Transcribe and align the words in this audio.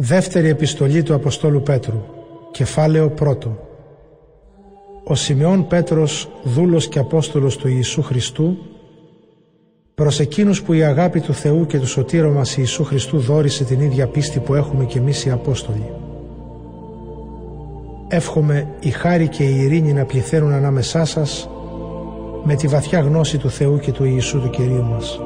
Δεύτερη 0.00 0.48
επιστολή 0.48 1.02
του 1.02 1.14
Αποστόλου 1.14 1.62
Πέτρου, 1.62 2.02
κεφάλαιο 2.50 3.10
πρώτο. 3.10 3.58
Ο 5.04 5.14
Σιμεών 5.14 5.66
Πέτρος, 5.66 6.28
δούλος 6.44 6.88
και 6.88 6.98
Απόστολος 6.98 7.56
του 7.56 7.68
Ιησού 7.68 8.02
Χριστού, 8.02 8.56
προς 9.94 10.20
εκείνους 10.20 10.62
που 10.62 10.72
η 10.72 10.82
αγάπη 10.82 11.20
του 11.20 11.34
Θεού 11.34 11.66
και 11.66 11.78
του 11.78 11.86
σωτήρου 11.86 12.32
μας 12.32 12.56
Ιησού 12.56 12.84
Χριστού 12.84 13.18
δόρισε 13.18 13.64
την 13.64 13.80
ίδια 13.80 14.06
πίστη 14.06 14.38
που 14.38 14.54
έχουμε 14.54 14.84
και 14.84 14.98
εμείς 14.98 15.24
οι 15.24 15.30
Απόστολοι. 15.30 15.92
Εύχομαι 18.08 18.68
η 18.80 18.90
χάρη 18.90 19.28
και 19.28 19.44
η 19.44 19.60
ειρήνη 19.60 19.92
να 19.92 20.04
πληθαίνουν 20.04 20.52
ανάμεσά 20.52 21.04
σας 21.04 21.48
με 22.44 22.54
τη 22.54 22.66
βαθιά 22.66 23.00
γνώση 23.00 23.38
του 23.38 23.50
Θεού 23.50 23.78
και 23.78 23.92
του 23.92 24.04
Ιησού 24.04 24.40
του 24.40 24.50
Κυρίου 24.50 24.84
μας. 24.84 25.20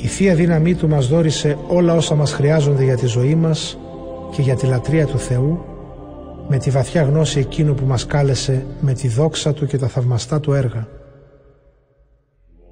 Η 0.00 0.06
Θεία 0.06 0.34
Δύναμή 0.34 0.74
Του 0.74 0.88
μας 0.88 1.08
δόρισε 1.08 1.58
όλα 1.68 1.94
όσα 1.94 2.14
μας 2.14 2.32
χρειάζονται 2.32 2.84
για 2.84 2.96
τη 2.96 3.06
ζωή 3.06 3.34
μας 3.34 3.78
και 4.30 4.42
για 4.42 4.56
τη 4.56 4.66
λατρεία 4.66 5.06
του 5.06 5.18
Θεού 5.18 5.64
με 6.48 6.58
τη 6.58 6.70
βαθιά 6.70 7.02
γνώση 7.02 7.38
εκείνου 7.38 7.74
που 7.74 7.86
μας 7.86 8.06
κάλεσε 8.06 8.66
με 8.80 8.92
τη 8.92 9.08
δόξα 9.08 9.52
Του 9.52 9.66
και 9.66 9.78
τα 9.78 9.88
θαυμαστά 9.88 10.40
Του 10.40 10.52
έργα. 10.52 10.88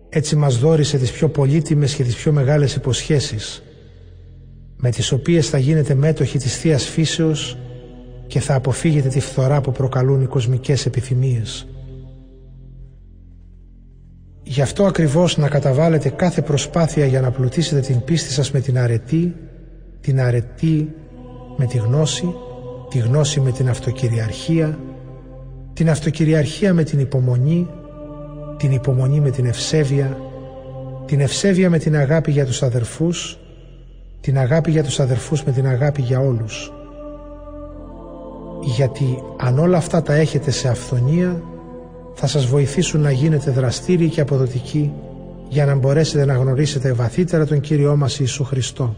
Έτσι 0.09 0.37
μας 0.37 0.59
δόρισε 0.59 0.99
τις 0.99 1.11
πιο 1.11 1.29
πολύτιμες 1.29 1.95
και 1.95 2.03
τις 2.03 2.15
πιο 2.15 2.33
μεγάλες 2.33 2.75
υποσχέσεις 2.75 3.63
με 4.77 4.91
τις 4.91 5.13
οποίες 5.13 5.49
θα 5.49 5.59
γίνετε 5.59 5.95
μέτοχοι 5.95 6.39
της 6.39 6.59
Θείας 6.59 6.85
Φύσεως 6.85 7.59
και 8.27 8.41
θα 8.41 8.55
αποφύγετε 8.55 9.09
τη 9.09 9.21
φθορά 9.21 9.61
που 9.61 9.73
προκαλούν 9.73 10.23
οι 10.23 10.27
κοσμικές 10.27 10.87
επιθυμίες. 10.87 11.67
Γι' 14.49 14.63
αυτό 14.63 14.85
ακριβώς 14.85 15.37
να 15.37 15.49
καταβάλλετε 15.49 16.09
κάθε 16.09 16.43
προσπάθεια 16.43 17.07
για 17.07 17.21
να 17.21 17.31
πλουτίσετε 17.31 17.81
την 17.81 18.05
πίστη 18.05 18.33
σας 18.33 18.51
με 18.51 18.61
την 18.61 18.79
αρετή, 18.79 19.35
την 20.01 20.21
αρετή 20.21 20.95
με 21.57 21.67
τη 21.67 21.79
γνώση, 21.79 22.35
τη 22.89 22.99
γνώση 22.99 23.41
με 23.41 23.51
την 23.53 23.69
αυτοκυριαρχία, 23.69 24.79
την 25.73 25.91
αυτοκυριαρχία 25.91 26.75
με 26.75 26.83
την 26.83 26.99
υπομονή, 26.99 27.69
την 28.57 28.73
υπομονή 28.73 29.21
με 29.21 29.31
την 29.31 29.47
ευσέβεια, 29.47 30.17
την 31.07 31.21
ευσέβεια 31.21 31.71
με 31.71 31.79
την 31.79 31.97
αγάπη 31.97 32.31
για 32.31 32.47
τους 32.47 32.63
αδερφούς, 32.63 33.39
την 34.21 34.39
αγάπη 34.39 34.71
για 34.71 34.83
τους 34.83 35.01
αδερφούς 35.01 35.45
με 35.45 35.53
την 35.53 35.67
αγάπη 35.67 36.03
για 36.03 36.21
όλους. 36.21 36.73
Γιατί 38.77 39.23
αν 39.39 39.59
όλα 39.59 39.77
αυτά 39.77 40.03
τα 40.03 40.15
έχετε 40.15 40.51
σε 40.51 40.69
αυθονία, 40.69 41.43
θα 42.19 42.27
σας 42.27 42.47
βοηθήσουν 42.47 43.01
να 43.01 43.11
γίνετε 43.11 43.51
δραστήριοι 43.51 44.09
και 44.09 44.21
αποδοτικοί 44.21 44.93
για 45.49 45.67
να 45.67 45.75
μπορέσετε 45.75 46.25
να 46.25 46.35
γνωρίσετε 46.35 46.93
βαθύτερα 46.93 47.47
τον 47.47 47.61
Κύριό 47.61 47.97
μας 47.97 48.19
Ιησού 48.19 48.45
Χριστό. 48.45 48.97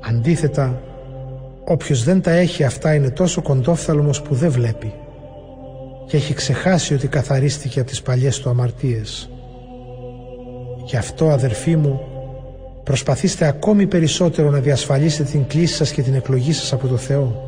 Αντίθετα, 0.00 0.82
όποιος 1.64 2.04
δεν 2.04 2.20
τα 2.20 2.30
έχει 2.30 2.64
αυτά 2.64 2.94
είναι 2.94 3.10
τόσο 3.10 3.42
κοντόφθαλμος 3.42 4.22
που 4.22 4.34
δεν 4.34 4.50
βλέπει 4.50 4.92
και 6.06 6.16
έχει 6.16 6.34
ξεχάσει 6.34 6.94
ότι 6.94 7.08
καθαρίστηκε 7.08 7.80
από 7.80 7.88
τις 7.88 8.02
παλιές 8.02 8.40
του 8.40 8.48
αμαρτίες. 8.48 9.30
Γι' 10.84 10.96
αυτό 10.96 11.28
αδερφοί 11.28 11.76
μου, 11.76 12.00
προσπαθήστε 12.84 13.46
ακόμη 13.46 13.86
περισσότερο 13.86 14.50
να 14.50 14.58
διασφαλίσετε 14.58 15.30
την 15.30 15.46
κλίση 15.46 15.74
σας 15.74 15.92
και 15.92 16.02
την 16.02 16.14
εκλογή 16.14 16.52
σας 16.52 16.72
από 16.72 16.86
το 16.86 16.96
Θεό. 16.96 17.42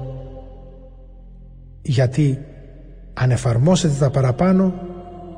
Γιατί 1.83 2.39
αν 3.23 3.31
εφαρμόσετε 3.31 3.95
τα 3.99 4.11
παραπάνω, 4.11 4.73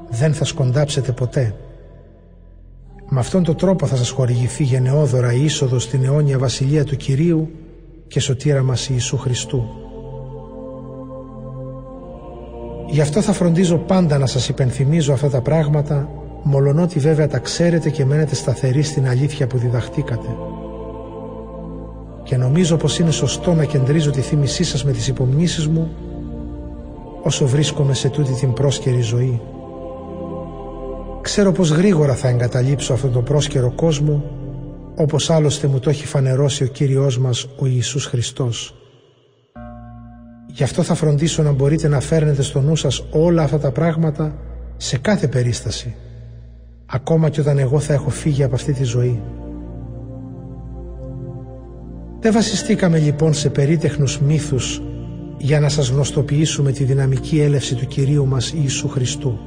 δεν 0.08 0.34
θα 0.34 0.44
σκοντάψετε 0.44 1.12
ποτέ. 1.12 1.55
Με 3.08 3.20
αυτόν 3.20 3.43
τον 3.43 3.56
τρόπο 3.56 3.87
θα 3.87 3.97
σας 3.97 4.10
χορηγηθεί 4.10 4.65
γενναιόδωρα 4.65 5.32
η 5.32 5.44
είσοδο 5.44 5.78
στην 5.78 6.04
αιώνια 6.04 6.38
βασιλεία 6.38 6.84
του 6.84 6.97
Κυρίου 6.97 7.50
και 8.09 8.21
σωτήρα 8.21 8.62
μας 8.62 8.88
Ιησού 8.88 9.16
Χριστού. 9.16 9.65
Γι' 12.87 13.00
αυτό 13.00 13.21
θα 13.21 13.32
φροντίζω 13.32 13.76
πάντα 13.76 14.19
να 14.19 14.26
σας 14.26 14.48
υπενθυμίζω 14.48 15.12
αυτά 15.12 15.31
τα 15.31 15.41
πράγματα, 15.41 16.09
μολονότι 16.42 16.98
βέβαια 16.98 17.28
τα 17.28 17.38
ξέρετε 17.38 17.91
και 17.91 18.04
μένετε 18.04 18.34
σταθεροί 18.34 18.82
στην 18.82 19.09
αλήθεια 19.09 19.47
που 19.47 19.59
διδαχτήκατε. 19.59 20.28
Και 22.22 22.37
νομίζω 22.37 22.76
πως 22.76 22.98
είναι 22.98 23.10
σωστό 23.10 23.54
να 23.54 23.65
κεντρίζω 23.65 24.10
τη 24.10 24.21
θύμησή 24.21 24.65
σας 24.65 24.84
με 24.84 24.92
τις 24.92 25.09
υπομνήσεις 25.09 25.66
μου 25.66 25.91
όσο 27.22 27.47
βρίσκομαι 27.47 27.94
σε 27.94 28.09
τούτη 28.09 28.33
την 28.33 28.53
πρόσκαιρη 28.53 29.00
ζωή. 29.00 29.41
Ξέρω 31.21 31.53
πως 31.53 31.71
γρήγορα 31.71 32.15
θα 32.15 32.28
εγκαταλείψω 32.28 32.93
αυτόν 32.93 33.12
τον 33.12 33.25
πρόσκαιρο 33.25 33.72
κόσμο 33.75 34.25
όπως 34.97 35.31
άλλωστε 35.31 35.66
μου 35.66 35.78
το 35.78 35.91
έχει 35.91 36.06
φανερώσει 36.06 36.62
ο 36.62 36.66
Κύριος 36.66 37.19
μας 37.19 37.47
ο 37.59 37.66
Ιησούς 37.66 38.06
Χριστός. 38.06 38.75
Γι' 40.47 40.62
αυτό 40.62 40.83
θα 40.83 40.94
φροντίσω 40.94 41.43
να 41.43 41.53
μπορείτε 41.53 41.88
να 41.88 42.00
φέρνετε 42.00 42.43
στο 42.43 42.60
νου 42.60 42.77
σας 42.77 43.05
όλα 43.10 43.43
αυτά 43.43 43.59
τα 43.59 43.71
πράγματα 43.71 44.34
σε 44.77 44.99
κάθε 44.99 45.28
περίσταση, 45.28 45.94
ακόμα 46.87 47.28
και 47.28 47.41
όταν 47.41 47.59
εγώ 47.59 47.78
θα 47.81 47.93
έχω 47.93 48.10
φύγει 48.10 48.43
από 48.43 48.54
αυτή 48.54 48.72
τη 48.72 48.84
ζωή. 48.84 49.21
Δεν 52.21 52.33
βασιστήκαμε 52.33 52.99
λοιπόν 52.99 53.34
σε 53.34 53.50
περίτεχνους 53.50 54.21
μύθους 54.21 54.83
για 55.42 55.60
να 55.60 55.69
σας 55.69 55.88
γνωστοποιήσουμε 55.88 56.72
τη 56.72 56.84
δυναμική 56.84 57.41
έλευση 57.41 57.75
του 57.75 57.86
Κυρίου 57.86 58.26
μας 58.26 58.53
Ιησού 58.53 58.88
Χριστού. 58.88 59.38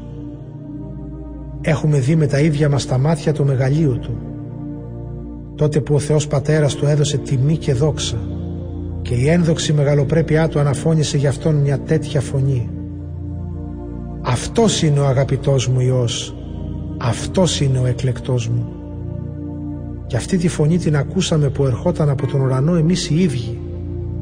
Έχουμε 1.61 1.99
δει 1.99 2.15
με 2.15 2.27
τα 2.27 2.39
ίδια 2.39 2.69
μας 2.69 2.85
τα 2.85 2.97
μάτια 2.97 3.33
το 3.33 3.43
μεγαλείο 3.43 3.97
Του. 3.97 4.17
Τότε 5.55 5.79
που 5.81 5.95
ο 5.95 5.99
Θεός 5.99 6.27
Πατέρας 6.27 6.75
Του 6.75 6.85
έδωσε 6.85 7.17
τιμή 7.17 7.57
και 7.57 7.73
δόξα 7.73 8.17
και 9.01 9.13
η 9.13 9.29
ένδοξη 9.29 9.73
μεγαλοπρέπειά 9.73 10.47
Του 10.47 10.59
αναφώνησε 10.59 11.17
για 11.17 11.29
Αυτόν 11.29 11.55
μια 11.55 11.79
τέτοια 11.79 12.21
φωνή. 12.21 12.69
Αυτός 14.21 14.81
είναι 14.81 14.99
ο 14.99 15.05
αγαπητός 15.05 15.67
μου 15.67 15.79
Υιός, 15.79 16.35
Αυτός 16.97 17.61
είναι 17.61 17.79
ο 17.79 17.85
εκλεκτός 17.85 18.47
μου. 18.47 18.67
Και 20.07 20.15
αυτή 20.15 20.37
τη 20.37 20.47
φωνή 20.47 20.77
την 20.77 20.95
ακούσαμε 20.95 21.49
που 21.49 21.65
ερχόταν 21.65 22.09
από 22.09 22.27
τον 22.27 22.41
ουρανό 22.41 22.75
εμείς 22.75 23.09
οι 23.09 23.21
ίδιοι 23.21 23.59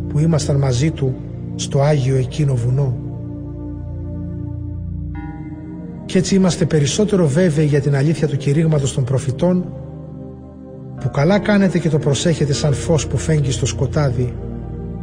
που 0.07 0.19
ήμασταν 0.19 0.55
μαζί 0.55 0.91
Του 0.91 1.15
στο 1.55 1.81
Άγιο 1.81 2.15
εκείνο 2.15 2.55
βουνό. 2.55 2.97
Και 6.05 6.17
έτσι 6.17 6.35
είμαστε 6.35 6.65
περισσότερο 6.65 7.27
βέβαιοι 7.27 7.65
για 7.65 7.81
την 7.81 7.95
αλήθεια 7.95 8.27
του 8.27 8.37
κηρύγματος 8.37 8.93
των 8.93 9.03
προφητών 9.03 9.65
που 10.99 11.09
καλά 11.11 11.39
κάνετε 11.39 11.79
και 11.79 11.89
το 11.89 11.99
προσέχετε 11.99 12.53
σαν 12.53 12.73
φως 12.73 13.07
που 13.07 13.17
φέγγει 13.17 13.51
στο 13.51 13.65
σκοτάδι 13.65 14.33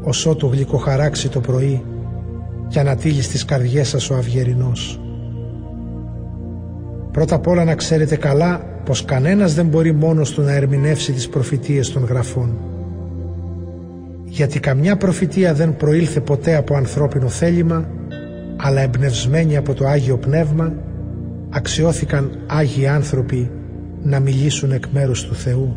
ως 0.02 0.26
ότου 0.26 0.46
γλυκοχαράξει 0.52 1.28
το 1.28 1.40
πρωί 1.40 1.84
για 2.68 2.82
να 2.82 2.96
τύλει 2.96 3.22
στις 3.22 3.44
καρδιές 3.44 3.88
σας 3.88 4.10
ο 4.10 4.14
αυγερινός. 4.14 5.00
Πρώτα 7.12 7.34
απ' 7.34 7.46
όλα 7.46 7.64
να 7.64 7.74
ξέρετε 7.74 8.16
καλά 8.16 8.58
πως 8.84 9.04
κανένας 9.04 9.54
δεν 9.54 9.66
μπορεί 9.66 9.92
μόνος 9.92 10.30
του 10.30 10.42
να 10.42 10.52
ερμηνεύσει 10.52 11.12
τις 11.12 11.28
προφητείες 11.28 11.92
των 11.92 12.04
γραφών 12.04 12.69
γιατί 14.30 14.60
καμιά 14.60 14.96
προφητεία 14.96 15.54
δεν 15.54 15.76
προήλθε 15.76 16.20
ποτέ 16.20 16.54
από 16.54 16.76
ανθρώπινο 16.76 17.28
θέλημα 17.28 17.88
αλλά 18.56 18.80
εμπνευσμένοι 18.80 19.56
από 19.56 19.74
το 19.74 19.86
Άγιο 19.86 20.18
Πνεύμα 20.18 20.74
αξιώθηκαν 21.50 22.44
Άγιοι 22.46 22.86
άνθρωποι 22.86 23.50
να 24.02 24.20
μιλήσουν 24.20 24.72
εκ 24.72 24.86
μέρους 24.86 25.24
του 25.24 25.34
Θεού. 25.34 25.76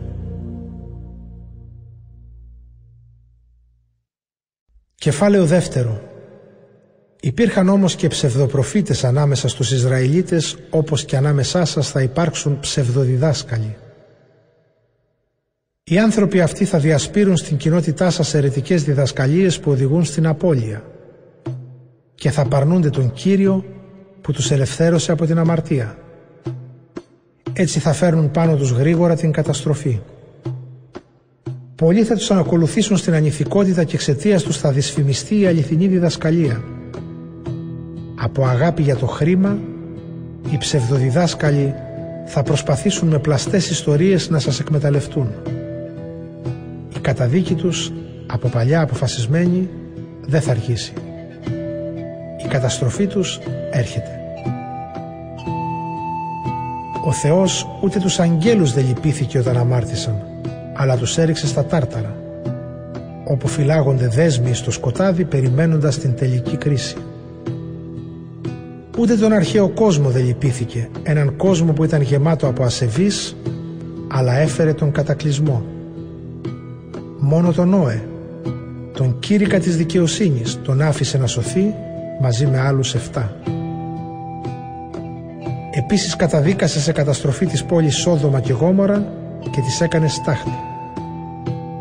Κεφάλαιο 4.95 5.45
δεύτερο 5.45 6.01
Υπήρχαν 7.21 7.69
όμως 7.69 7.95
και 7.95 8.07
ψευδοπροφήτες 8.07 9.03
ανάμεσα 9.03 9.47
στους 9.47 9.71
Ισραηλίτες 9.71 10.57
όπως 10.69 11.05
και 11.05 11.17
ανάμεσά 11.17 11.65
σας 11.65 11.89
θα 11.89 12.01
υπάρξουν 12.01 12.59
ψευδοδιδάσκαλοι. 12.59 13.77
Οι 15.85 15.97
άνθρωποι 15.97 16.41
αυτοί 16.41 16.65
θα 16.65 16.77
διασπείρουν 16.79 17.37
στην 17.37 17.57
κοινότητά 17.57 18.09
σας 18.09 18.33
αιρετικές 18.33 18.83
διδασκαλίες 18.83 19.59
που 19.59 19.71
οδηγούν 19.71 20.05
στην 20.05 20.27
απώλεια 20.27 20.83
και 22.15 22.31
θα 22.31 22.45
παρνούνται 22.45 22.89
τον 22.89 23.11
Κύριο 23.13 23.65
που 24.21 24.31
τους 24.31 24.51
ελευθέρωσε 24.51 25.11
από 25.11 25.25
την 25.25 25.37
αμαρτία. 25.37 25.97
Έτσι 27.53 27.79
θα 27.79 27.93
φέρνουν 27.93 28.31
πάνω 28.31 28.55
τους 28.55 28.71
γρήγορα 28.71 29.15
την 29.15 29.31
καταστροφή. 29.31 29.99
Πολλοί 31.75 32.03
θα 32.03 32.15
τους 32.15 32.31
ανακολουθήσουν 32.31 32.97
στην 32.97 33.13
ανηθικότητα 33.13 33.83
και 33.83 33.95
εξαιτίας 33.95 34.43
τους 34.43 34.57
θα 34.57 34.71
δυσφημιστεί 34.71 35.39
η 35.39 35.45
αληθινή 35.45 35.87
διδασκαλία. 35.87 36.63
Από 38.15 38.45
αγάπη 38.45 38.81
για 38.81 38.95
το 38.95 39.05
χρήμα, 39.05 39.57
οι 40.51 40.57
ψευδοδιδάσκαλοι 40.57 41.73
θα 42.25 42.43
προσπαθήσουν 42.43 43.07
με 43.07 43.19
πλαστές 43.19 43.69
ιστορίες 43.69 44.29
να 44.29 44.39
σας 44.39 44.59
εκμεταλλευτούν 44.59 45.27
καταδίκη 47.03 47.55
τους 47.55 47.91
από 48.25 48.47
παλιά 48.47 48.81
αποφασισμένη 48.81 49.69
δεν 50.27 50.41
θα 50.41 50.51
αργήσει. 50.51 50.93
Η 52.45 52.47
καταστροφή 52.47 53.07
τους 53.07 53.39
έρχεται. 53.71 54.17
Ο 57.05 57.11
Θεός 57.11 57.67
ούτε 57.83 57.99
τους 57.99 58.19
αγγέλους 58.19 58.73
δεν 58.73 58.85
λυπήθηκε 58.87 59.39
όταν 59.39 59.57
αμάρτησαν, 59.57 60.21
αλλά 60.73 60.97
τους 60.97 61.17
έριξε 61.17 61.47
στα 61.47 61.65
τάρταρα, 61.65 62.15
όπου 63.25 63.47
φυλάγονται 63.47 64.07
δέσμοι 64.07 64.53
στο 64.53 64.71
σκοτάδι 64.71 65.23
περιμένοντας 65.23 65.97
την 65.97 66.15
τελική 66.15 66.57
κρίση. 66.57 66.95
Ούτε 68.97 69.15
τον 69.15 69.31
αρχαίο 69.33 69.69
κόσμο 69.69 70.09
δεν 70.09 70.25
λυπήθηκε, 70.25 70.89
έναν 71.03 71.35
κόσμο 71.35 71.73
που 71.73 71.83
ήταν 71.83 72.01
γεμάτο 72.01 72.47
από 72.47 72.63
ασεβείς, 72.63 73.35
αλλά 74.11 74.33
έφερε 74.33 74.73
τον 74.73 74.91
κατακλυσμό. 74.91 75.72
Μόνο 77.25 77.51
τον 77.51 77.69
Νόε, 77.69 78.01
τον 78.93 79.19
κήρυκα 79.19 79.59
της 79.59 79.77
δικαιοσύνης, 79.77 80.59
τον 80.63 80.81
άφησε 80.81 81.17
να 81.17 81.27
σωθεί 81.27 81.73
μαζί 82.21 82.45
με 82.47 82.59
άλλους 82.59 82.95
7. 82.95 83.31
Επίσης 85.71 86.15
καταδίκασε 86.15 86.79
σε 86.79 86.91
καταστροφή 86.91 87.45
της 87.45 87.63
πόλης 87.63 87.95
Σόδομα 87.95 88.39
και 88.39 88.53
Γόμορα 88.53 89.13
και 89.51 89.61
τις 89.61 89.81
έκανε 89.81 90.07
στάχτη. 90.07 90.59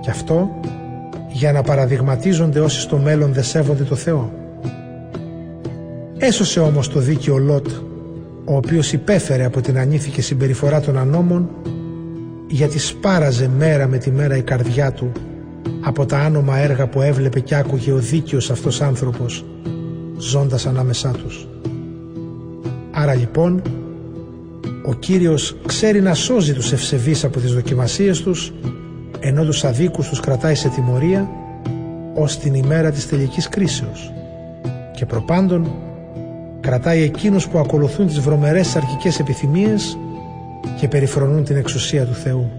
Και 0.01 0.11
αυτό 0.11 0.61
για 1.29 1.53
να 1.53 1.63
παραδειγματίζονται 1.63 2.61
όσοι 2.61 2.81
στο 2.81 2.97
μέλλον 2.97 3.33
δεν 3.33 3.45
σέβονται 3.45 3.85
το 3.85 3.95
Θεό. 3.95 4.33
Έσωσε 6.19 6.61
όμως 6.61 6.89
το 6.89 7.01
δίκαιο 7.01 7.39
Λότ, 7.39 7.67
ο 8.45 8.57
οποίος 8.57 8.93
υπέφερε 8.93 9.45
από 9.45 9.61
την 9.61 9.79
ανήθικη 9.79 10.23
συμπεριφορά 10.23 10.81
των 10.81 10.99
ανώμων, 10.99 11.49
γιατί 12.49 12.79
σπάραζε 12.79 13.51
μέρα 13.57 13.87
με 13.87 13.99
τη 13.99 14.11
μέρα 14.11 14.37
η 14.37 14.43
καρδιά 14.43 14.93
του 14.93 15.13
από 15.81 16.07
τα 16.07 16.19
άνομα 16.19 16.59
έργα 16.59 16.87
που 16.87 17.01
έβλεπε 17.01 17.41
και 17.41 17.55
άκουγε 17.55 17.93
ο 17.93 17.99
δίκαιος 17.99 18.51
αυτός 18.51 18.81
άνθρωπος, 18.81 19.45
ζώντας 20.17 20.67
ανάμεσά 20.67 21.11
τους. 21.11 21.47
Άρα 22.91 23.15
λοιπόν, 23.15 23.63
ο 24.87 24.95
Κύριος 24.95 25.57
ξέρει 25.67 26.01
να 26.01 26.15
σώζει 26.15 26.55
τους 26.55 26.73
ευσεβείς 26.73 27.25
από 27.25 27.41
τις 27.41 27.55
δοκιμασίες 27.55 28.23
τους, 28.23 28.53
ενώ 29.21 29.45
τους 29.45 29.65
αδίκους 29.65 30.09
τους 30.09 30.21
κρατάει 30.21 30.55
σε 30.55 30.69
τιμωρία, 30.69 31.29
ως 32.15 32.39
την 32.39 32.55
ημέρα 32.55 32.91
της 32.91 33.09
τελικής 33.09 33.49
κρίσεως. 33.49 34.13
Και 34.97 35.07
προπάντων, 35.07 35.73
κρατάει 36.61 37.03
εκείνους 37.03 37.49
που 37.49 37.59
ακολουθούν 37.59 38.07
τις 38.07 38.21
βρωμερές 38.21 38.77
αρχικές 38.77 39.19
επιθυμίες 39.19 39.99
και 40.81 40.89
περιφρονούν 40.89 41.45
την 41.45 41.57
εξουσία 41.57 42.07
του 42.07 42.15
Θεού. 42.15 42.51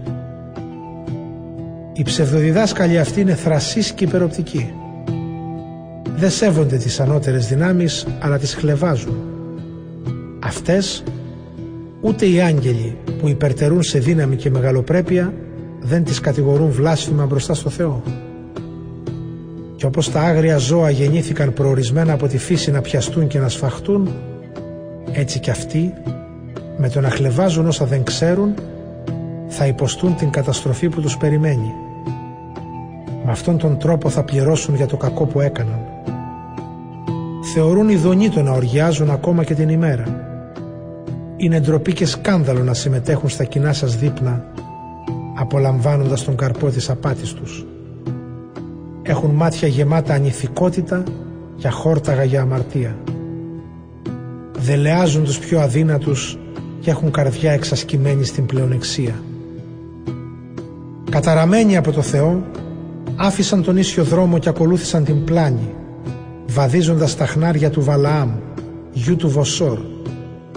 Οι 1.96 2.02
ψευδοδιδάσκαλοι 2.02 2.98
αυτοί 2.98 3.20
είναι 3.20 3.34
θρασείς 3.34 3.92
και 3.92 4.04
υπεροπτικοί. 4.04 4.74
Δεν 6.16 6.30
σέβονται 6.30 6.76
τις 6.76 7.00
ανώτερες 7.00 7.48
δυνάμεις, 7.48 8.06
αλλά 8.20 8.38
τις 8.38 8.54
χλεβάζουν. 8.54 9.16
Αυτές, 10.44 11.02
ούτε 12.00 12.26
οι 12.26 12.40
άγγελοι 12.40 12.96
που 13.18 13.28
υπερτερούν 13.28 13.82
σε 13.82 13.98
δύναμη 13.98 14.36
και 14.36 14.50
μεγαλοπρέπεια, 14.50 15.32
δεν 15.80 16.04
τις 16.04 16.20
κατηγορούν 16.20 16.70
βλάσφημα 16.70 17.26
μπροστά 17.26 17.54
στο 17.54 17.70
Θεό. 17.70 18.02
Και 19.76 19.86
όπως 19.86 20.10
τα 20.10 20.20
άγρια 20.20 20.56
ζώα 20.56 20.90
γεννήθηκαν 20.90 21.52
προορισμένα 21.52 22.12
από 22.12 22.26
τη 22.26 22.38
φύση 22.38 22.70
να 22.70 22.80
πιαστούν 22.80 23.26
και 23.26 23.38
να 23.38 23.48
σφαχτούν, 23.48 24.08
έτσι 25.12 25.38
και 25.38 25.50
αυτοί, 25.50 25.92
με 26.76 26.88
το 26.88 27.00
να 27.00 27.10
χλεβάζουν 27.10 27.66
όσα 27.66 27.84
δεν 27.84 28.02
ξέρουν, 28.02 28.54
θα 29.56 29.66
υποστούν 29.66 30.16
την 30.16 30.30
καταστροφή 30.30 30.88
που 30.88 31.00
τους 31.00 31.16
περιμένει. 31.16 31.74
Με 33.24 33.30
αυτόν 33.30 33.58
τον 33.58 33.78
τρόπο 33.78 34.08
θα 34.08 34.22
πληρώσουν 34.22 34.74
για 34.74 34.86
το 34.86 34.96
κακό 34.96 35.26
που 35.26 35.40
έκαναν. 35.40 35.80
Θεωρούν 37.54 37.88
ειδονή 37.88 38.28
το 38.28 38.42
να 38.42 38.50
οργιάζουν 38.50 39.10
ακόμα 39.10 39.44
και 39.44 39.54
την 39.54 39.68
ημέρα. 39.68 40.04
Είναι 41.36 41.60
ντροπή 41.60 41.92
και 41.92 42.06
σκάνδαλο 42.06 42.62
να 42.62 42.74
συμμετέχουν 42.74 43.28
στα 43.28 43.44
κοινά 43.44 43.72
σας 43.72 43.96
δείπνα 43.96 44.44
απολαμβάνοντας 45.34 46.24
τον 46.24 46.36
καρπό 46.36 46.68
της 46.68 46.90
απάτης 46.90 47.32
τους. 47.32 47.66
Έχουν 49.02 49.30
μάτια 49.30 49.68
γεμάτα 49.68 50.14
ανηθικότητα 50.14 51.02
και 51.56 51.66
αχόρταγα 51.66 52.24
για 52.24 52.40
αμαρτία. 52.40 52.96
Δελεάζουν 54.58 55.24
τους 55.24 55.38
πιο 55.38 55.60
αδύνατους 55.60 56.38
και 56.80 56.90
έχουν 56.90 57.10
καρδιά 57.10 57.52
εξασκημένη 57.52 58.24
στην 58.24 58.46
πλεονεξία. 58.46 59.14
Καταραμένοι 61.14 61.76
από 61.76 61.92
το 61.92 62.02
Θεό, 62.02 62.42
άφησαν 63.16 63.62
τον 63.62 63.76
ίσιο 63.76 64.04
δρόμο 64.04 64.38
και 64.38 64.48
ακολούθησαν 64.48 65.04
την 65.04 65.24
πλάνη, 65.24 65.74
βαδίζοντας 66.46 67.16
τα 67.16 67.26
χνάρια 67.26 67.70
του 67.70 67.82
Βαλαάμ, 67.82 68.30
γιου 68.92 69.16
του 69.16 69.28
Βοσόρ, 69.28 69.78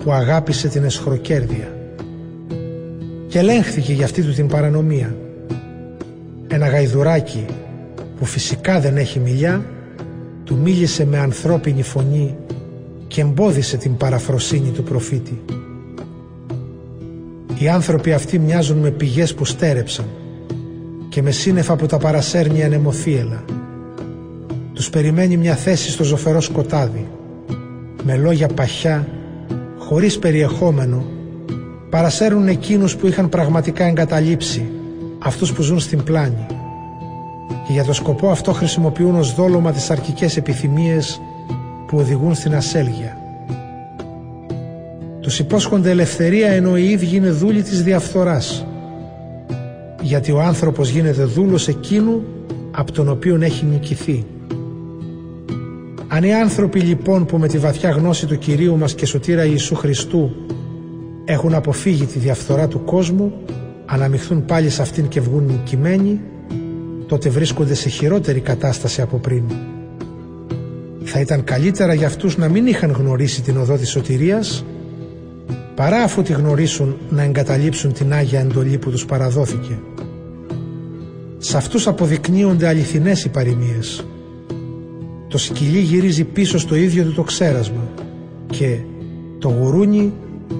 που 0.04 0.12
αγάπησε 0.12 0.68
την 0.68 0.84
εσχροκέρδεια 0.84 1.76
και 3.28 3.40
ελέγχθηκε 3.40 3.94
για 3.94 4.06
αυτή 4.06 4.24
του 4.24 4.34
την 4.34 4.48
παρανομία. 4.48 5.16
Ένα 6.48 6.68
γαϊδουράκι 6.68 7.46
που 8.20 8.26
φυσικά 8.26 8.80
δεν 8.80 8.98
έχει 8.98 9.20
μιλιά 9.20 9.66
του 10.44 10.58
μίλησε 10.58 11.06
με 11.06 11.18
ανθρώπινη 11.18 11.82
φωνή 11.82 12.36
και 13.08 13.22
εμπόδισε 13.22 13.78
την 13.78 13.98
παραφροσύνη 13.98 14.70
του 14.70 14.84
προφήτη. 14.84 15.42
Οι 17.60 17.70
άνθρωποι 17.70 18.14
αυτοί 18.14 18.40
μοιάζουν 18.40 18.78
με 18.78 18.90
πηγές 18.90 19.34
που 19.34 19.46
στέρεψαν 19.46 20.06
και 21.18 21.24
με 21.24 21.32
σύννεφα 21.32 21.76
που 21.76 21.86
τα 21.86 21.98
παρασέρνει 21.98 22.64
ανεμοθύελα. 22.64 23.44
Τους 24.74 24.90
περιμένει 24.90 25.38
μια 25.38 25.56
θέση 25.56 25.92
στο 25.92 26.04
ζωφερό 26.04 26.42
σκοτάδι 26.42 27.08
με 28.04 28.16
λόγια 28.16 28.48
παχιά 28.48 29.08
χωρίς 29.78 30.20
περιεχόμενο 30.20 31.06
παρασέρουν 31.90 32.48
εκείνους 32.48 32.96
που 32.96 33.08
είχαν 33.08 33.30
πραγματικά 33.30 33.86
εγκαταλείψει, 33.86 34.70
αυτούς 35.20 35.54
που 35.54 35.62
ζουν 35.62 35.80
στην 35.80 36.04
πλάνη. 36.04 36.46
Και 37.68 37.74
για 37.74 37.84
το 37.84 37.94
σκοπό 37.94 38.30
αυτό 38.30 38.52
χρησιμοποιούν 38.54 39.16
ως 39.16 39.36
δόλωμα 39.36 39.72
τις 39.72 39.90
αρκικές 39.90 40.38
επιθυμίες 40.38 41.22
που 41.88 41.98
οδηγούν 41.98 42.36
στην 42.36 42.56
ασέλγεια. 42.56 43.18
Τους 45.22 45.40
υπόσχονται 45.40 45.90
ελευθερία 45.90 46.50
ενώ 46.50 46.78
οι 46.78 46.90
ίδιοι 46.90 47.16
είναι 47.16 47.30
δούλοι 47.30 47.62
της 47.62 47.84
διαφθοράς. 47.84 48.66
Γιατί 50.08 50.32
ο 50.32 50.42
άνθρωπος 50.42 50.90
γίνεται 50.90 51.24
δούλος 51.24 51.68
εκείνου 51.68 52.24
από 52.72 52.92
τον 52.92 53.10
οποίον 53.10 53.42
έχει 53.42 53.66
νικηθεί. 53.66 54.26
Αν 56.08 56.24
οι 56.24 56.34
άνθρωποι 56.34 56.80
λοιπόν 56.80 57.26
που 57.26 57.38
με 57.38 57.48
τη 57.48 57.58
βαθιά 57.58 57.90
γνώση 57.90 58.26
του 58.26 58.38
Κυρίου 58.38 58.78
μας 58.78 58.94
και 58.94 59.06
Σωτήρα 59.06 59.46
Ιησού 59.46 59.76
Χριστού 59.76 60.32
έχουν 61.26 61.54
αποφύγει 61.54 62.06
τη 62.06 62.20
διαφθορά 62.20 62.68
του 62.68 62.84
κόσμου, 62.84 63.34
αναμειχθούν 63.86 64.46
πάλι 64.46 64.70
σε 64.70 64.82
αυτήν 64.82 65.08
και 65.08 65.20
βγουν 65.22 65.46
νικημένοι, 65.46 66.20
τότε 67.08 67.30
βρίσκονται 67.30 67.74
σε 67.74 67.90
χειρότερη 67.90 68.40
κατάσταση 68.40 69.02
από 69.02 69.18
πριν. 69.18 69.44
Θα 71.04 71.20
ήταν 71.20 71.44
καλύτερα 71.44 71.94
για 71.94 72.08
αυτούς 72.08 72.38
να 72.38 72.50
μην 72.50 72.68
είχαν 72.68 72.92
γνωρίσει 72.92 73.42
την 73.42 73.58
οδό 73.58 73.76
της 73.76 73.90
σωτηρίας, 73.90 74.66
παρά 75.76 75.98
αφού 75.98 76.22
τη 76.22 76.34
γνωρίσουν 76.34 76.98
να 77.10 77.24
εγκαταλείψουν 77.24 77.94
την 77.94 78.14
Άγια 78.14 78.40
εντολή 78.40 78.78
που 78.78 78.90
τους 78.90 79.06
παραδόθηκε. 79.06 79.80
Σε 81.38 81.58
αυτούς 81.58 81.88
αποδεικνύονται 81.88 82.68
αληθινές 82.68 83.24
οι 83.24 83.30
παροιμίες. 83.30 84.06
Το 85.28 85.38
σκυλί 85.38 85.80
γυρίζει 85.80 86.24
πίσω 86.24 86.58
στο 86.58 86.76
ίδιο 86.76 87.04
του 87.04 87.14
το 87.14 87.24
ξέρασμα 87.24 87.88
και 88.50 88.80
το 89.40 89.50
γουρούνι 89.50 90.14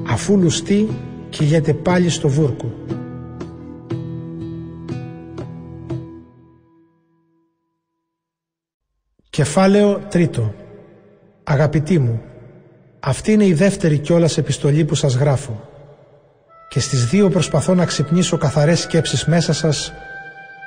αφού 0.08 0.38
λουστεί 0.38 0.88
κυλιέται 1.30 1.74
πάλι 1.74 2.10
στο 2.10 2.30
βούρκο. 2.30 2.74
Κεφάλαιο 9.30 10.02
τρίτο 10.10 10.54
Αγαπητοί 11.50 12.00
μου, 12.00 12.22
αυτή 13.00 13.32
είναι 13.32 13.46
η 13.46 13.54
δεύτερη 13.54 13.98
κιόλας 13.98 14.38
επιστολή 14.38 14.86
που 14.86 14.96
σας 14.96 15.16
γράφω 15.16 15.70
και 16.70 16.80
στις 16.80 17.06
δύο 17.06 17.30
προσπαθώ 17.30 17.74
να 17.74 17.86
ξυπνήσω 17.86 18.38
καθαρές 18.38 18.80
σκέψεις 18.80 19.26
μέσα 19.26 19.54
σας 19.54 19.94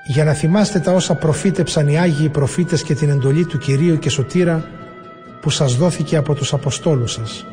για 0.03 0.25
να 0.25 0.33
θυμάστε 0.33 0.79
τα 0.79 0.93
όσα 0.93 1.15
προφήτεψαν 1.15 1.89
οι 1.89 1.99
Άγιοι 1.99 2.29
προφήτες 2.29 2.83
και 2.83 2.95
την 2.95 3.11
εντολή 3.11 3.47
του 3.47 3.59
Κυρίου 3.59 3.99
και 3.99 4.11
Σωτήρα 4.11 4.65
που 5.41 5.51
σας 5.51 5.77
δόθηκε 5.77 6.17
από 6.17 6.35
τους 6.35 6.53
Αποστόλους 6.53 7.13
σας. 7.13 7.47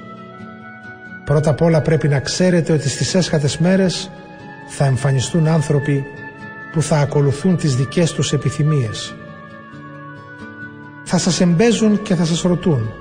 Πρώτα 1.26 1.50
απ' 1.50 1.62
όλα 1.62 1.82
πρέπει 1.82 2.08
να 2.08 2.20
ξέρετε 2.20 2.74
ότι 2.74 2.90
στις 2.90 3.16
έσχατες 3.16 3.58
μέρες 3.58 4.12
θα 4.68 4.86
εμφανιστούν 4.86 5.48
άνθρωποι 5.48 6.06
που 6.72 6.82
θα 6.82 6.98
ακολουθούν 6.98 7.58
τις 7.58 7.76
δικές 7.76 8.14
τους 8.14 8.34
επιθυμίες. 8.34 9.16
Θα 11.04 11.18
σας 11.18 11.42
εμπέζουν 11.42 12.02
και 12.02 12.16
θα 12.16 12.26
σας 12.26 12.42
ρωτούν 12.42 12.92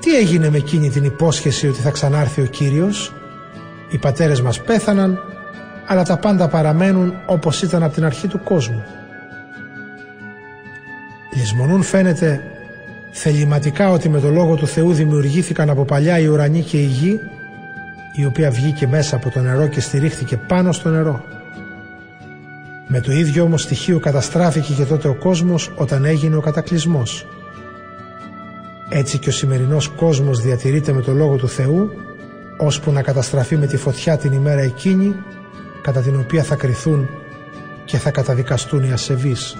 «Τι 0.00 0.16
έγινε 0.16 0.50
με 0.50 0.56
εκείνη 0.56 0.90
την 0.90 1.04
υπόσχεση 1.04 1.68
ότι 1.68 1.80
θα 1.80 1.90
ξανάρθει 1.90 2.40
ο 2.40 2.44
Κύριος» 2.46 3.12
«Οι 3.90 3.98
πατέρες 3.98 4.40
μας 4.40 4.62
πέθαναν, 4.62 5.18
αλλά 5.88 6.02
τα 6.02 6.16
πάντα 6.16 6.48
παραμένουν 6.48 7.14
όπως 7.26 7.62
ήταν 7.62 7.82
από 7.82 7.94
την 7.94 8.04
αρχή 8.04 8.28
του 8.28 8.40
κόσμου». 8.42 8.84
Λυσμονούν 11.34 11.82
φαίνεται 11.82 12.42
θεληματικά 13.10 13.90
ότι 13.90 14.08
με 14.08 14.20
το 14.20 14.30
Λόγο 14.30 14.54
του 14.54 14.66
Θεού 14.66 14.92
δημιουργήθηκαν 14.92 15.70
από 15.70 15.84
παλιά 15.84 16.18
η 16.18 16.26
ουρανή 16.26 16.60
και 16.62 16.76
η 16.76 16.84
γη 16.84 17.20
η 18.12 18.24
οποία 18.24 18.50
βγήκε 18.50 18.86
μέσα 18.86 19.16
από 19.16 19.30
το 19.30 19.40
νερό 19.40 19.66
και 19.66 19.80
στηρίχθηκε 19.80 20.36
πάνω 20.36 20.72
στο 20.72 20.88
νερό. 20.88 21.24
Με 22.86 23.00
το 23.00 23.12
ίδιο 23.12 23.42
όμως 23.42 23.62
στοιχείο 23.62 23.98
καταστράφηκε 23.98 24.72
και 24.72 24.84
τότε 24.84 25.08
ο 25.08 25.14
κόσμος 25.14 25.72
όταν 25.76 26.04
έγινε 26.04 26.36
ο 26.36 26.40
κατακλυσμός. 26.40 27.26
Έτσι 28.88 29.18
και 29.18 29.28
ο 29.28 29.32
σημερινός 29.32 29.88
κόσμος 29.88 30.40
διατηρείται 30.40 30.92
με 30.92 31.02
το 31.02 31.12
Λόγο 31.12 31.36
του 31.36 31.48
Θεού 31.48 31.90
ώσπου 32.58 32.90
να 32.92 33.02
καταστραφεί 33.02 33.56
με 33.56 33.66
τη 33.66 33.76
φωτιά 33.76 34.16
την 34.16 34.32
ημέρα 34.32 34.60
εκείνη 34.60 35.14
κατά 35.88 36.00
την 36.00 36.18
οποία 36.18 36.42
θα 36.42 36.56
κριθούν 36.56 37.08
και 37.84 37.98
θα 37.98 38.10
καταδικαστούν 38.10 38.82
οι 38.82 38.92
ασεβείς. 38.92 39.56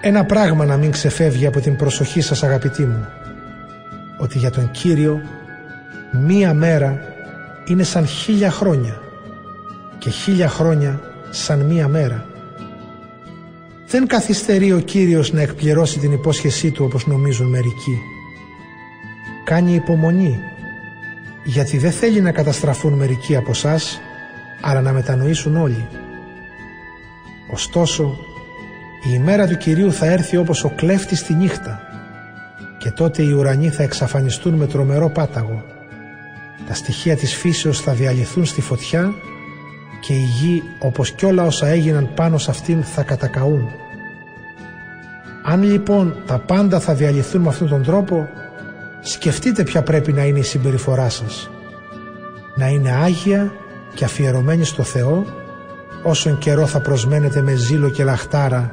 Ένα 0.00 0.24
πράγμα 0.24 0.64
να 0.64 0.76
μην 0.76 0.90
ξεφεύγει 0.90 1.46
από 1.46 1.60
την 1.60 1.76
προσοχή 1.76 2.20
σας 2.20 2.42
αγαπητοί 2.42 2.82
μου 2.82 3.06
ότι 4.18 4.38
για 4.38 4.50
τον 4.50 4.70
Κύριο 4.70 5.20
μία 6.12 6.54
μέρα 6.54 7.00
είναι 7.64 7.82
σαν 7.82 8.06
χίλια 8.06 8.50
χρόνια 8.50 9.00
και 9.98 10.10
χίλια 10.10 10.48
χρόνια 10.48 11.00
σαν 11.30 11.60
μία 11.60 11.88
μέρα. 11.88 12.26
Δεν 13.86 14.06
καθυστερεί 14.06 14.72
ο 14.72 14.78
Κύριος 14.78 15.32
να 15.32 15.40
εκπληρώσει 15.40 15.98
την 15.98 16.12
υπόσχεσή 16.12 16.70
του 16.70 16.84
όπως 16.84 17.06
νομίζουν 17.06 17.48
μερικοί. 17.48 17.98
Κάνει 19.44 19.74
υπομονή 19.74 20.40
γιατί 21.46 21.78
δεν 21.78 21.92
θέλει 21.92 22.20
να 22.20 22.32
καταστραφούν 22.32 22.92
μερικοί 22.92 23.36
από 23.36 23.50
εσάς, 23.50 24.00
αλλά 24.60 24.80
να 24.80 24.92
μετανοήσουν 24.92 25.56
όλοι. 25.56 25.88
Ωστόσο, 27.52 28.18
η 29.04 29.10
ημέρα 29.14 29.46
του 29.46 29.56
Κυρίου 29.56 29.92
θα 29.92 30.06
έρθει 30.06 30.36
όπως 30.36 30.64
ο 30.64 30.72
κλέφτης 30.76 31.22
τη 31.22 31.34
νύχτα 31.34 31.80
και 32.78 32.90
τότε 32.90 33.22
οι 33.22 33.32
ουρανοί 33.32 33.68
θα 33.68 33.82
εξαφανιστούν 33.82 34.54
με 34.54 34.66
τρομερό 34.66 35.10
πάταγο. 35.10 35.64
Τα 36.68 36.74
στοιχεία 36.74 37.16
της 37.16 37.34
φύσεως 37.34 37.80
θα 37.80 37.92
διαλυθούν 37.92 38.44
στη 38.44 38.60
φωτιά 38.60 39.14
και 40.00 40.12
η 40.12 40.28
γη 40.40 40.62
όπως 40.78 41.10
κι 41.10 41.26
όλα 41.26 41.44
όσα 41.44 41.66
έγιναν 41.66 42.10
πάνω 42.14 42.38
σε 42.38 42.50
αυτήν 42.50 42.82
θα 42.82 43.02
κατακαούν. 43.02 43.68
Αν 45.44 45.62
λοιπόν 45.62 46.16
τα 46.26 46.38
πάντα 46.38 46.80
θα 46.80 46.94
διαλυθούν 46.94 47.40
με 47.40 47.48
αυτόν 47.48 47.68
τον 47.68 47.82
τρόπο, 47.82 48.28
σκεφτείτε 49.06 49.62
ποια 49.62 49.82
πρέπει 49.82 50.12
να 50.12 50.24
είναι 50.24 50.38
η 50.38 50.42
συμπεριφορά 50.42 51.08
σας. 51.08 51.50
Να 52.54 52.68
είναι 52.68 52.90
άγια 52.90 53.52
και 53.94 54.04
αφιερωμένη 54.04 54.64
στο 54.64 54.82
Θεό, 54.82 55.26
όσον 56.02 56.38
καιρό 56.38 56.66
θα 56.66 56.80
προσμένετε 56.80 57.42
με 57.42 57.54
ζήλο 57.54 57.90
και 57.90 58.04
λαχτάρα 58.04 58.70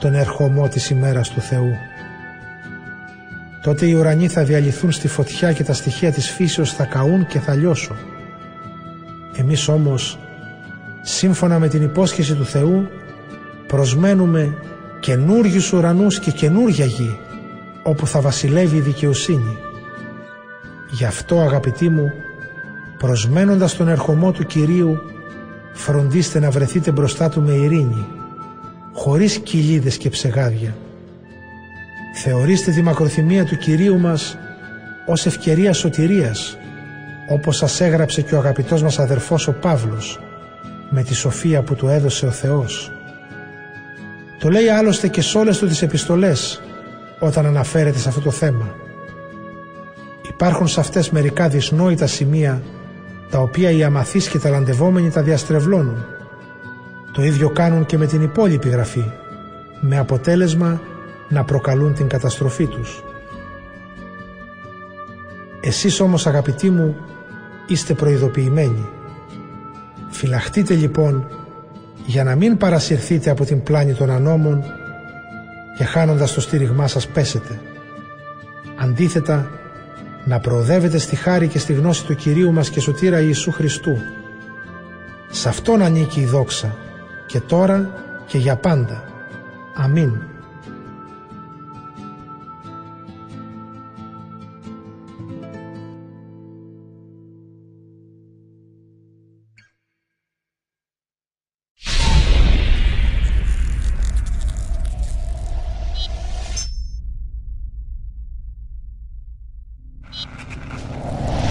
τον 0.00 0.14
ερχομό 0.14 0.68
της 0.68 0.90
ημέρας 0.90 1.30
του 1.30 1.40
Θεού. 1.40 1.72
Τότε 3.62 3.86
οι 3.86 3.92
ουρανοί 3.92 4.28
θα 4.28 4.42
διαλυθούν 4.42 4.92
στη 4.92 5.08
φωτιά 5.08 5.52
και 5.52 5.64
τα 5.64 5.72
στοιχεία 5.72 6.12
της 6.12 6.30
φύσεως 6.30 6.72
θα 6.72 6.84
καούν 6.84 7.26
και 7.26 7.38
θα 7.38 7.54
λιώσουν. 7.54 7.96
Εμείς 9.36 9.68
όμως, 9.68 10.18
σύμφωνα 11.02 11.58
με 11.58 11.68
την 11.68 11.82
υπόσχεση 11.82 12.34
του 12.34 12.44
Θεού, 12.44 12.88
προσμένουμε 13.66 14.54
καινούριους 15.00 15.72
ουρανούς 15.72 16.18
και 16.18 16.30
καινούρια 16.30 16.84
γη, 16.84 17.18
όπου 17.82 18.06
θα 18.06 18.20
βασιλεύει 18.20 18.76
η 18.76 18.80
δικαιοσύνη. 18.80 19.58
Γι' 20.90 21.04
αυτό 21.04 21.40
αγαπητοί 21.40 21.88
μου, 21.88 22.12
προσμένοντας 22.98 23.76
τον 23.76 23.88
ερχομό 23.88 24.32
του 24.32 24.46
Κυρίου, 24.46 24.98
φροντίστε 25.72 26.38
να 26.38 26.50
βρεθείτε 26.50 26.90
μπροστά 26.90 27.28
του 27.28 27.42
με 27.42 27.52
ειρήνη, 27.52 28.06
χωρίς 28.92 29.38
κοιλίδες 29.38 29.96
και 29.96 30.08
ψεγάδια. 30.08 30.76
Θεωρήστε 32.14 32.70
τη 32.70 32.82
μακροθυμία 32.82 33.44
του 33.44 33.56
Κυρίου 33.56 33.98
μας 33.98 34.38
ως 35.06 35.26
ευκαιρία 35.26 35.72
σωτηρίας, 35.72 36.56
όπως 37.28 37.56
σας 37.56 37.80
έγραψε 37.80 38.22
και 38.22 38.34
ο 38.34 38.38
αγαπητός 38.38 38.82
μας 38.82 38.98
αδερφός 38.98 39.48
ο 39.48 39.52
Παύλος, 39.52 40.20
με 40.90 41.02
τη 41.02 41.14
σοφία 41.14 41.62
που 41.62 41.74
του 41.74 41.88
έδωσε 41.88 42.26
ο 42.26 42.30
Θεός. 42.30 42.92
Το 44.38 44.48
λέει 44.48 44.68
άλλωστε 44.68 45.08
και 45.08 45.22
σε 45.22 45.38
όλες 45.38 45.58
του 45.58 45.66
τις 45.66 45.82
επιστολές, 45.82 46.62
όταν 47.18 47.46
αναφέρεται 47.46 47.98
σε 47.98 48.08
αυτό 48.08 48.20
το 48.20 48.30
θέμα. 48.30 48.74
Υπάρχουν 50.40 50.68
σε 50.68 50.80
αυτές 50.80 51.10
μερικά 51.10 51.48
δυσνόητα 51.48 52.06
σημεία, 52.06 52.62
τα 53.30 53.38
οποία 53.38 53.70
οι 53.70 53.82
αμαθείς 53.82 54.28
και 54.28 54.38
ταλαντευόμενοι 54.38 55.10
τα 55.10 55.22
διαστρεβλώνουν. 55.22 56.04
Το 57.12 57.22
ίδιο 57.22 57.50
κάνουν 57.50 57.86
και 57.86 57.98
με 57.98 58.06
την 58.06 58.22
υπόλοιπη 58.22 58.68
γραφή, 58.68 59.04
με 59.80 59.98
αποτέλεσμα 59.98 60.80
να 61.28 61.44
προκαλούν 61.44 61.94
την 61.94 62.08
καταστροφή 62.08 62.66
τους. 62.66 63.02
Εσείς 65.60 66.00
όμως 66.00 66.26
αγαπητοί 66.26 66.70
μου 66.70 66.96
είστε 67.66 67.94
προειδοποιημένοι. 67.94 68.88
Φυλαχτείτε 70.08 70.74
λοιπόν 70.74 71.28
για 72.06 72.24
να 72.24 72.36
μην 72.36 72.56
παρασυρθείτε 72.56 73.30
από 73.30 73.44
την 73.44 73.62
πλάνη 73.62 73.92
των 73.92 74.10
ανώμων 74.10 74.64
και 75.76 75.84
χάνοντας 75.84 76.32
το 76.32 76.40
στήριγμά 76.40 76.86
σας 76.86 77.06
πέσετε. 77.06 77.60
Αντίθετα, 78.76 79.50
να 80.28 80.40
προοδεύετε 80.40 80.98
στη 80.98 81.16
χάρη 81.16 81.48
και 81.48 81.58
στη 81.58 81.72
γνώση 81.72 82.04
του 82.04 82.14
Κυρίου 82.14 82.52
μας 82.52 82.70
και 82.70 82.80
Σωτήρα 82.80 83.20
Ιησού 83.20 83.50
Χριστού. 83.50 83.98
Σε 85.30 85.48
Αυτόν 85.48 85.82
ανήκει 85.82 86.20
η 86.20 86.24
δόξα 86.24 86.76
και 87.26 87.40
τώρα 87.40 87.90
και 88.26 88.38
για 88.38 88.56
πάντα. 88.56 89.04
Αμήν. 89.74 90.12